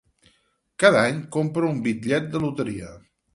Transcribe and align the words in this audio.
Cada 0.83 1.03
any, 1.09 1.19
compra 1.35 1.69
un 1.75 1.83
bitllet 1.89 2.27
de 2.33 2.43
loteria. 2.47 2.91